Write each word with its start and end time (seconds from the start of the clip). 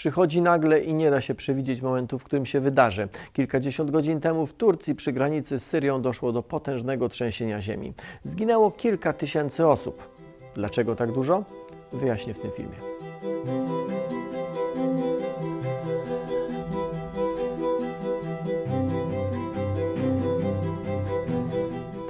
przychodzi 0.00 0.42
nagle 0.42 0.80
i 0.80 0.94
nie 0.94 1.10
da 1.10 1.20
się 1.20 1.34
przewidzieć 1.34 1.82
momentu, 1.82 2.18
w 2.18 2.24
którym 2.24 2.46
się 2.46 2.60
wydarzy. 2.60 3.08
Kilkadziesiąt 3.32 3.90
godzin 3.90 4.20
temu 4.20 4.46
w 4.46 4.52
Turcji 4.52 4.94
przy 4.94 5.12
granicy 5.12 5.58
z 5.58 5.66
Syrią 5.66 6.02
doszło 6.02 6.32
do 6.32 6.42
potężnego 6.42 7.08
trzęsienia 7.08 7.60
ziemi. 7.60 7.92
Zginęło 8.24 8.70
kilka 8.70 9.12
tysięcy 9.12 9.66
osób. 9.66 10.08
Dlaczego 10.54 10.96
tak 10.96 11.12
dużo? 11.12 11.44
Wyjaśnię 11.92 12.34
w 12.34 12.40
tym 12.40 12.50
filmie. 12.50 12.76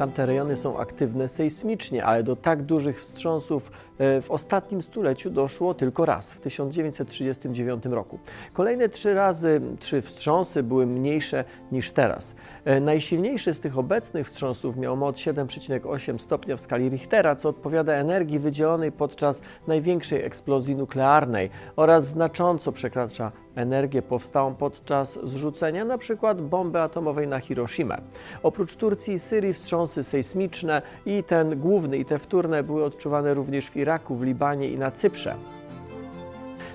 Tamte 0.01 0.27
rejony 0.27 0.57
są 0.57 0.79
aktywne 0.79 1.29
sejsmicznie, 1.29 2.05
ale 2.05 2.23
do 2.23 2.37
tak 2.37 2.63
dużych 2.63 3.01
wstrząsów 3.01 3.73
e, 3.99 4.21
w 4.21 4.31
ostatnim 4.31 4.83
stuleciu 4.83 5.31
doszło 5.31 5.75
tylko 5.75 6.05
raz, 6.05 6.33
w 6.33 6.41
1939 6.41 7.85
roku. 7.85 8.19
Kolejne 8.53 8.89
trzy 8.89 9.15
razy, 9.15 9.61
trzy 9.79 10.03
wstrząsy 10.03 10.63
były 10.63 10.87
mniejsze 10.87 11.45
niż 11.73 11.91
teraz. 11.91 12.35
E, 12.65 12.81
najsilniejszy 12.81 13.55
z 13.55 13.61
tych 13.61 13.79
obecnych 13.79 14.27
wstrząsów 14.27 14.77
miał 14.77 14.97
moc 14.97 15.17
7,8 15.17 16.19
stopnia 16.19 16.57
w 16.57 16.61
skali 16.61 16.89
Richtera, 16.89 17.37
co 17.37 17.49
odpowiada 17.49 17.93
energii 17.93 18.39
wydzielonej 18.39 18.93
podczas 18.93 19.43
największej 19.67 20.25
eksplozji 20.25 20.77
nuklearnej 20.77 21.51
oraz 21.77 22.07
znacząco 22.07 22.73
przekracza 22.73 23.33
energię 23.55 24.03
powstałą 24.03 24.55
podczas 24.55 25.19
zrzucenia 25.23 25.83
np. 25.83 26.35
bomby 26.35 26.81
atomowej 26.81 27.29
na 27.29 27.41
Hiroshima. 27.41 27.97
Oprócz 28.43 28.77
Turcji 28.77 29.15
i 29.15 29.19
Syrii 29.19 29.55
wstrząsy 29.91 30.11
sejsmiczne 30.11 30.83
i 31.07 31.25
ten 31.25 31.61
główny 31.61 31.99
i 31.99 32.05
te 32.05 32.19
wtórne 32.19 32.63
były 32.63 32.85
odczuwane 32.85 33.35
również 33.35 33.71
w 33.71 33.77
Iraku, 33.77 34.17
w 34.17 34.23
Libanie 34.23 34.69
i 34.69 34.79
na 34.79 34.91
Cyprze. 34.91 35.35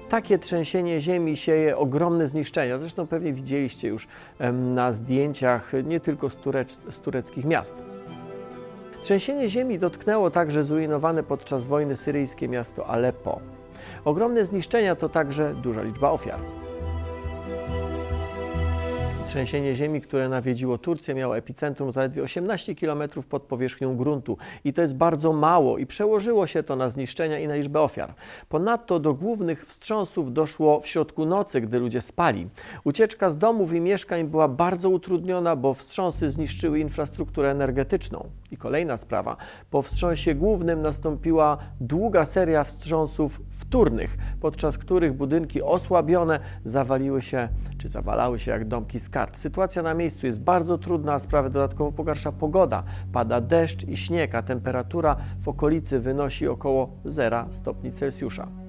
Takie 0.10 0.40
trzęsienie 0.40 1.00
ziemi 1.00 1.38
sieje 1.38 1.78
ogromne 1.78 2.28
zniszczenia. 2.28 2.78
Zresztą 2.78 3.08
pewnie 3.08 3.34
widzieliście 3.34 3.88
już 3.88 4.08
na 4.52 4.91
zdjęciach 4.91 5.72
nie 5.84 5.99
tylko 5.99 6.30
z, 6.30 6.35
turec 6.35 6.80
z 6.90 6.99
tureckich 6.99 7.46
miast. 7.46 7.84
Trzęsienie 9.02 9.50
ziemi 9.50 9.79
dotknęło 9.79 10.32
także 10.32 10.63
zrujnowane 10.63 11.24
podczas 11.24 11.66
wojny 11.66 11.96
syryjskie 11.96 12.48
miasto 12.48 12.88
Aleppo. 12.88 13.40
Ogromne 14.05 14.46
zniszczenia 14.46 14.96
to 14.96 15.10
także 15.10 15.54
duża 15.54 15.82
liczba 15.82 16.12
ofiar. 16.12 16.40
Trzęsienie 19.36 19.76
ziemi, 19.76 20.02
które 20.02 20.30
nawiedziło 20.30 20.78
Turcję, 20.78 21.16
miało 21.16 21.38
epicentrum 21.38 21.91
zaledwie 21.91 22.24
18 22.24 22.76
km 22.76 23.04
pod 23.30 23.44
powierzchnią 23.44 23.98
gruntu 23.98 24.38
i 24.64 24.74
to 24.74 24.82
jest 24.82 24.96
bardzo 24.96 25.34
mało 25.34 25.78
i 25.78 25.86
przełożyło 25.86 26.48
się 26.48 26.64
to 26.64 26.76
na 26.76 26.90
zniszczenia 26.90 27.40
i 27.40 27.48
na 27.48 27.56
liczbę 27.56 27.82
ofiar. 27.82 28.13
Ponadto 28.50 29.00
do 29.00 29.13
głównych 29.13 29.66
wstrząsów 29.68 30.34
doszło 30.34 30.80
w 30.80 30.88
środku 30.88 31.26
nocy, 31.26 31.62
gdy 31.62 31.80
ludzie 31.80 32.02
spali. 32.02 32.50
Ucieczka 32.84 33.30
z 33.30 33.38
domów 33.38 33.74
i 33.74 33.82
mieszkań 33.82 34.24
była 34.24 34.48
bardzo 34.48 34.90
utrudniona, 34.90 35.56
bo 35.56 35.74
wstrząsy 35.74 36.30
zniszczyły 36.30 36.80
infrastrukturę 36.80 37.52
energetyczną. 37.52 38.30
I 38.52 38.58
kolejna 38.58 38.98
sprawa. 38.98 39.38
Po 39.70 39.82
wstrząsie 39.82 40.36
głównym 40.36 40.82
nastąpiła 40.82 41.58
długa 41.82 42.26
seria 42.26 42.63
wstrząsów 42.63 43.41
wtórnych, 43.55 44.17
podczas 44.41 44.77
których 44.77 45.13
budynki 45.13 45.61
osłabione 45.61 46.39
zawaliły 46.65 47.21
się 47.21 47.49
czy 47.77 47.89
zawalały 47.89 48.39
się 48.39 48.51
jak 48.51 48.67
domki 48.67 48.99
z 48.99 49.09
kart. 49.09 49.37
Sytuacja 49.37 49.81
na 49.81 49.93
miejscu 49.93 50.27
jest 50.27 50.41
bardzo 50.41 50.77
trudna, 50.77 51.13
a 51.13 51.20
sprawę 51.20 51.49
dodatkowo 51.49 51.91
pogarsza 51.91 52.31
pogoda. 52.31 52.83
Pada 53.13 53.41
deszcz 53.41 53.87
i 53.87 53.98
śnieg, 53.98 54.35
a 54.35 54.41
temperatura 54.41 55.15
w 55.39 55.48
okolicy 55.48 55.99
wynosi 55.99 56.48
około 56.48 56.89
0 57.05 57.45
stopni 57.49 57.91
Celsjusza. 57.91 58.65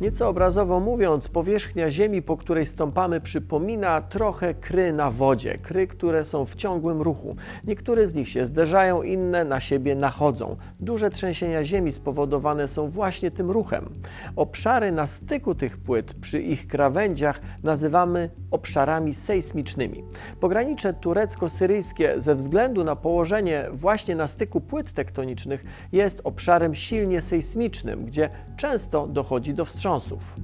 Nieco 0.00 0.28
obrazowo 0.28 0.80
mówiąc, 0.80 1.28
powierzchnia 1.28 1.90
ziemi, 1.90 2.22
po 2.22 2.36
której 2.36 2.66
stąpamy, 2.66 3.20
przypomina 3.20 4.00
trochę 4.00 4.54
kry 4.54 4.92
na 4.92 5.10
wodzie, 5.10 5.58
kry, 5.58 5.86
które 5.86 6.24
są 6.24 6.44
w 6.44 6.54
ciągłym 6.54 7.02
ruchu. 7.02 7.36
Niektóre 7.64 8.06
z 8.06 8.14
nich 8.14 8.28
się 8.28 8.46
zderzają, 8.46 9.02
inne 9.02 9.44
na 9.44 9.60
siebie 9.60 9.94
nachodzą. 9.94 10.56
Duże 10.80 11.10
trzęsienia 11.10 11.64
ziemi 11.64 11.92
spowodowane 11.92 12.68
są 12.68 12.90
właśnie 12.90 13.30
tym 13.30 13.50
ruchem. 13.50 13.88
Obszary 14.36 14.92
na 14.92 15.06
styku 15.06 15.54
tych 15.54 15.76
płyt 15.76 16.14
przy 16.14 16.40
ich 16.40 16.66
krawędziach 16.66 17.40
nazywamy 17.62 18.30
obszarami 18.50 19.14
sejsmicznymi. 19.14 20.04
Pogranicze 20.40 20.92
turecko-syryjskie 20.92 22.14
ze 22.20 22.34
względu 22.34 22.84
na 22.84 22.96
położenie 22.96 23.68
właśnie 23.72 24.16
na 24.16 24.26
styku 24.26 24.60
płyt 24.60 24.92
tektonicznych 24.92 25.64
jest 25.92 26.20
obszarem 26.24 26.74
silnie 26.74 27.20
sejsmicznym, 27.20 28.04
gdzie 28.04 28.28
często 28.56 29.06
dochodzi 29.06 29.54
do 29.54 29.64
wstrząsów 29.64 29.87
wstrząsów. 29.88 30.36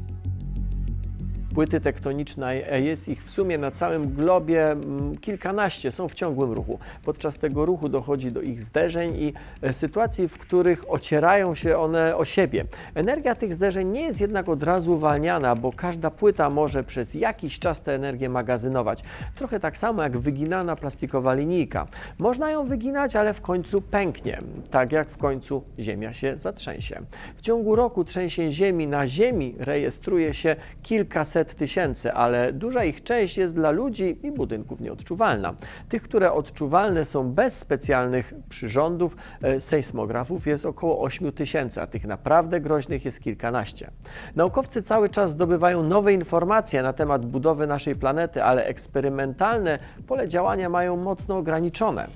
Płyty 1.54 1.80
tektoniczne, 1.80 2.56
jest 2.80 3.08
ich 3.08 3.24
w 3.24 3.30
sumie 3.30 3.58
na 3.58 3.70
całym 3.70 4.14
globie 4.14 4.70
mm, 4.70 5.18
kilkanaście, 5.18 5.92
są 5.92 6.08
w 6.08 6.14
ciągłym 6.14 6.52
ruchu. 6.52 6.78
Podczas 7.04 7.38
tego 7.38 7.66
ruchu 7.66 7.88
dochodzi 7.88 8.32
do 8.32 8.42
ich 8.42 8.60
zderzeń 8.60 9.16
i 9.16 9.32
e, 9.62 9.72
sytuacji, 9.72 10.28
w 10.28 10.38
których 10.38 10.92
ocierają 10.92 11.54
się 11.54 11.78
one 11.78 12.16
o 12.16 12.24
siebie. 12.24 12.64
Energia 12.94 13.34
tych 13.34 13.54
zderzeń 13.54 13.88
nie 13.88 14.00
jest 14.00 14.20
jednak 14.20 14.48
od 14.48 14.62
razu 14.62 14.92
uwalniana, 14.92 15.56
bo 15.56 15.72
każda 15.72 16.10
płyta 16.10 16.50
może 16.50 16.84
przez 16.84 17.14
jakiś 17.14 17.58
czas 17.58 17.82
tę 17.82 17.94
energię 17.94 18.28
magazynować. 18.28 19.02
Trochę 19.34 19.60
tak 19.60 19.78
samo 19.78 20.02
jak 20.02 20.18
wyginana 20.18 20.76
plastikowa 20.76 21.34
linijka. 21.34 21.86
Można 22.18 22.50
ją 22.50 22.64
wyginać, 22.64 23.16
ale 23.16 23.34
w 23.34 23.40
końcu 23.40 23.82
pęknie, 23.82 24.38
tak 24.70 24.92
jak 24.92 25.10
w 25.10 25.16
końcu 25.16 25.62
Ziemia 25.78 26.12
się 26.12 26.38
zatrzęsie. 26.38 27.00
W 27.36 27.40
ciągu 27.40 27.76
roku 27.76 28.04
trzęsień 28.04 28.50
Ziemi 28.50 28.86
na 28.86 29.06
Ziemi 29.06 29.54
rejestruje 29.58 30.34
się 30.34 30.56
kilkaset 30.82 31.43
tysięcy, 31.54 32.12
ale 32.12 32.52
duża 32.52 32.84
ich 32.84 33.02
część 33.02 33.38
jest 33.38 33.54
dla 33.54 33.70
ludzi 33.70 34.18
i 34.22 34.32
budynków 34.32 34.80
nieodczuwalna. 34.80 35.54
Tych, 35.88 36.02
które 36.02 36.32
odczuwalne 36.32 37.04
są 37.04 37.32
bez 37.32 37.58
specjalnych 37.58 38.34
przyrządów, 38.48 39.16
e, 39.42 39.60
sejsmografów 39.60 40.46
jest 40.46 40.66
około 40.66 41.02
8 41.02 41.32
tysięcy, 41.32 41.82
a 41.82 41.86
tych 41.86 42.04
naprawdę 42.06 42.60
groźnych 42.60 43.04
jest 43.04 43.20
kilkanaście. 43.20 43.90
Naukowcy 44.36 44.82
cały 44.82 45.08
czas 45.08 45.30
zdobywają 45.30 45.82
nowe 45.82 46.12
informacje 46.12 46.82
na 46.82 46.92
temat 46.92 47.26
budowy 47.26 47.66
naszej 47.66 47.96
planety, 47.96 48.42
ale 48.42 48.64
eksperymentalne 48.64 49.78
pole 50.06 50.28
działania 50.28 50.68
mają 50.68 50.96
mocno 50.96 51.38
ograniczone. 51.38 52.08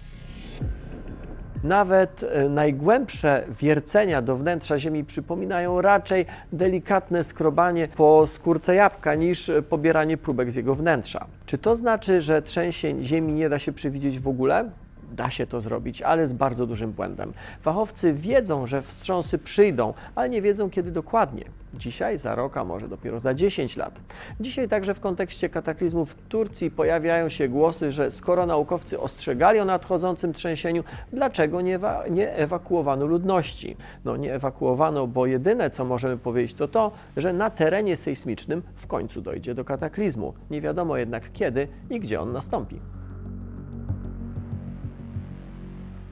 Nawet 1.64 2.22
e, 2.22 2.48
najgłębsze 2.48 3.44
wiercenia 3.60 4.22
do 4.22 4.36
wnętrza 4.36 4.78
Ziemi 4.78 5.04
przypominają 5.04 5.80
raczej 5.80 6.26
delikatne 6.52 7.24
skrobanie 7.24 7.88
po 7.96 8.26
skórce 8.26 8.74
jabłka 8.74 9.14
niż 9.14 9.50
pobieranie 9.69 10.16
próbek 10.16 10.52
z 10.52 10.54
jego 10.54 10.74
wnętrza. 10.74 11.26
Czy 11.46 11.58
to 11.58 11.76
znaczy, 11.76 12.20
że 12.20 12.42
trzęsień 12.42 13.02
Ziemi 13.02 13.32
nie 13.32 13.48
da 13.48 13.58
się 13.58 13.72
przewidzieć 13.72 14.20
w 14.20 14.28
ogóle? 14.28 14.70
Da 15.12 15.30
się 15.30 15.46
to 15.46 15.60
zrobić, 15.60 16.02
ale 16.02 16.26
z 16.26 16.32
bardzo 16.32 16.66
dużym 16.66 16.92
błędem. 16.92 17.32
Fachowcy 17.60 18.14
wiedzą, 18.14 18.66
że 18.66 18.82
wstrząsy 18.82 19.38
przyjdą, 19.38 19.94
ale 20.14 20.28
nie 20.28 20.42
wiedzą 20.42 20.70
kiedy 20.70 20.91
dokładnie. 20.91 21.44
Dzisiaj, 21.74 22.19
za 22.19 22.34
rok, 22.34 22.56
a 22.56 22.64
może 22.64 22.88
dopiero 22.88 23.19
za 23.19 23.34
10 23.34 23.76
lat. 23.76 24.00
Dzisiaj 24.41 24.69
także 24.69 24.94
w 24.94 25.00
kontekście 25.00 25.48
kataklizmów 25.48 26.12
w 26.12 26.28
Turcji 26.28 26.70
pojawiają 26.70 27.28
się 27.28 27.48
głosy, 27.48 27.92
że 27.92 28.10
skoro 28.10 28.46
naukowcy 28.46 29.00
ostrzegali 29.00 29.60
o 29.60 29.64
nadchodzącym 29.64 30.32
trzęsieniu, 30.32 30.84
dlaczego 31.12 31.60
nie, 31.60 31.78
nie 32.10 32.36
ewakuowano 32.36 33.06
ludności? 33.06 33.76
No 34.04 34.16
nie 34.16 34.34
ewakuowano, 34.34 35.06
bo 35.06 35.26
jedyne 35.26 35.70
co 35.70 35.84
możemy 35.84 36.16
powiedzieć 36.16 36.54
to 36.54 36.69
to, 36.69 36.92
że 37.16 37.32
na 37.32 37.50
terenie 37.50 37.96
sejsmicznym 37.96 38.62
w 38.75 38.86
końcu 38.86 39.20
dojdzie 39.20 39.54
do 39.54 39.64
kataklizmu. 39.64 40.34
Nie 40.50 40.60
wiadomo 40.60 40.96
jednak 40.96 41.32
kiedy 41.32 41.69
i 41.90 42.00
gdzie 42.00 42.20
on 42.20 42.32
nastąpi. 42.32 42.80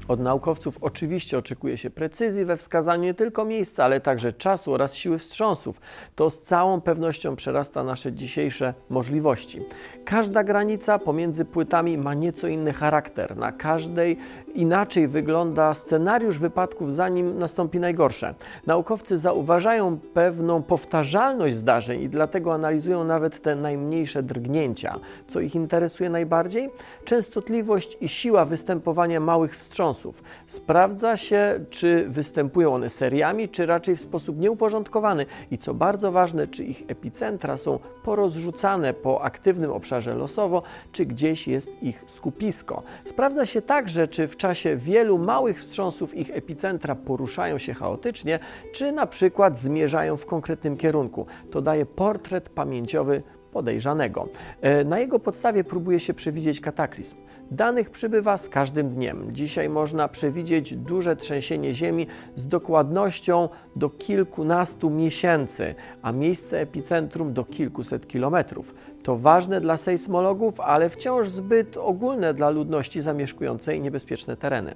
Od 0.09 0.21
naukowców 0.21 0.79
oczywiście 0.81 1.39
oczekuje 1.39 1.77
się 1.77 1.91
precyzji 1.91 2.45
we 2.45 2.57
wskazaniu 2.57 3.03
nie 3.03 3.15
tylko 3.15 3.45
miejsca, 3.45 3.85
ale 3.85 4.01
także 4.01 4.33
czasu 4.33 4.73
oraz 4.73 4.95
siły 4.95 5.19
wstrząsów. 5.19 5.81
To 6.15 6.31
z 6.31 6.43
całą 6.43 6.81
pewnością 6.81 7.37
przerasta 7.37 7.85
nasze 7.85 8.13
dzisiejsze 8.13 8.75
możliwości. 8.91 9.61
Każda 10.05 10.45
granica 10.45 10.99
pomiędzy 10.99 11.45
płytami 11.45 11.99
ma 11.99 12.15
nieco 12.15 12.49
inny 12.49 12.73
charakter. 12.73 13.37
Na 13.37 13.53
każdej 13.53 14.19
inaczej 14.57 15.09
wygląda 15.09 15.75
scenariusz 15.75 16.39
wypadków, 16.39 16.95
zanim 16.95 17.39
nastąpi 17.39 17.81
najgorsze. 17.81 18.35
Naukowcy 18.67 19.19
zauważają 19.19 19.99
pewną 20.15 20.63
powtarzalność 20.63 21.57
zdarzeń 21.57 22.03
i 22.03 22.09
dlatego 22.09 22.55
analizują 22.55 23.05
nawet 23.05 23.43
te 23.43 23.57
najmniejsze 23.57 24.23
drgnięcia. 24.23 24.99
Co 25.29 25.41
ich 25.41 25.55
interesuje 25.55 26.11
najbardziej? 26.11 26.71
Częstotliwość 27.05 27.97
i 28.01 28.09
siła 28.09 28.45
występowania 28.45 29.21
małych 29.21 29.57
wstrząsów. 29.57 30.23
Sprawdza 30.47 31.17
się, 31.17 31.61
czy 31.71 32.07
występują 32.09 32.75
one 32.75 32.91
seriami, 32.91 33.49
czy 33.49 33.67
raczej 33.67 33.97
w 33.97 34.01
sposób 34.01 34.39
nieuporządkowany 34.39 35.27
i 35.51 35.59
co 35.59 35.75
bardzo 35.75 36.13
ważne, 36.13 36.47
czy 36.47 36.65
ich 36.65 36.83
epicentra 36.89 37.57
są 37.57 37.79
porozrzucane 38.05 38.95
po 38.95 39.23
aktywnym 39.23 39.71
obszarze 39.73 40.15
losowo, 40.15 40.63
czy 40.93 41.07
gdzieś 41.07 41.49
jest 41.49 41.83
ich 41.83 42.05
skupisko. 42.07 42.83
Sprawdza 43.05 43.47
się 43.47 43.63
także, 43.63 44.09
czy 44.09 44.27
w 44.27 44.37
czasie 44.37 44.46
czasie 44.47 44.77
wielu 44.77 45.19
małych 45.19 45.61
wstrząsów 45.61 46.15
ich 46.15 46.31
epicentra 46.31 46.95
poruszają 46.95 47.59
się 47.59 47.75
chaotycznie, 47.75 48.39
czy 48.73 48.93
na 48.93 49.07
przykład 49.07 49.59
zmierzają 49.59 50.17
w 50.17 50.27
konkretnym 50.27 50.77
kierunku. 50.77 51.27
To 51.51 51.63
daje 51.63 51.87
portret 51.87 52.49
pamięciowy 52.49 53.23
podejrzanego. 53.53 54.29
E, 54.61 54.85
na 54.85 54.99
jego 54.99 55.19
podstawie 55.19 55.65
próbuje 55.65 56.01
się 56.01 56.15
przewidzieć 56.15 56.61
kataklizm. 56.61 57.17
Danych 57.51 57.91
przybywa 57.91 58.39
z 58.39 58.49
każdym 58.49 58.89
dniem. 58.89 59.29
Dzisiaj 59.33 59.69
można 59.69 60.09
przewidzieć 60.09 60.77
duże 60.77 61.17
trzęsienie 61.17 61.75
ziemi 61.75 62.07
z 62.37 62.47
dokładnością 62.47 63.49
do 63.77 63.91
kilkunastu 63.91 64.91
miesięcy, 64.91 65.75
a 66.03 66.13
miejsce 66.13 66.61
epicentrum 66.61 67.33
do 67.33 67.45
kilkuset 67.45 68.09
kilometrów. 68.09 68.75
To 69.03 69.17
ważne 69.17 69.61
dla 69.61 69.77
sejsmologów, 69.77 70.61
ale 70.61 70.89
wciąż 70.89 71.29
zbyt 71.29 71.77
ogólne 71.77 72.35
dla 72.35 72.51
ludności 72.51 73.01
zamieszkującej 73.01 73.81
niebezpieczne 73.81 74.37
tereny. 74.37 74.75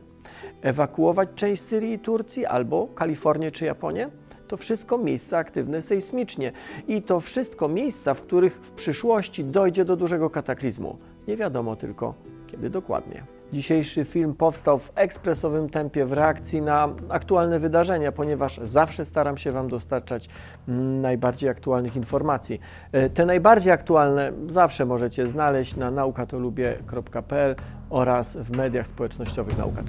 Ewakuować 0.62 1.28
część 1.34 1.62
Syrii 1.62 1.92
i 1.92 1.98
Turcji 1.98 2.46
albo 2.46 2.88
Kalifornię 2.94 3.50
czy 3.50 3.64
Japonię? 3.64 4.08
To 4.48 4.56
wszystko 4.56 4.98
miejsca 4.98 5.38
aktywne 5.38 5.82
sejsmicznie 5.82 6.52
i 6.88 7.02
to 7.02 7.20
wszystko 7.20 7.68
miejsca, 7.68 8.14
w 8.14 8.22
których 8.22 8.54
w 8.54 8.70
przyszłości 8.70 9.44
dojdzie 9.44 9.84
do 9.84 9.96
dużego 9.96 10.30
kataklizmu. 10.30 10.96
Nie 11.28 11.36
wiadomo 11.36 11.76
tylko, 11.76 12.14
kiedy 12.50 12.70
dokładnie. 12.70 13.22
Dzisiejszy 13.52 14.04
film 14.04 14.34
powstał 14.34 14.78
w 14.78 14.92
ekspresowym 14.94 15.70
tempie 15.70 16.06
w 16.06 16.12
reakcji 16.12 16.62
na 16.62 16.88
aktualne 17.08 17.58
wydarzenia, 17.58 18.12
ponieważ 18.12 18.60
zawsze 18.62 19.04
staram 19.04 19.36
się 19.36 19.50
Wam 19.50 19.68
dostarczać 19.68 20.28
najbardziej 21.00 21.50
aktualnych 21.50 21.96
informacji. 21.96 22.60
E, 22.92 23.10
te 23.10 23.26
najbardziej 23.26 23.72
aktualne 23.72 24.32
zawsze 24.48 24.86
możecie 24.86 25.26
znaleźć 25.26 25.76
na 25.76 25.90
naukatolubie.pl 25.90 27.56
oraz 27.90 28.36
w 28.36 28.56
mediach 28.56 28.86
społecznościowych 28.86 29.58
Nauka. 29.58 29.82